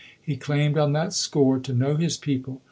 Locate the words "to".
1.59-1.73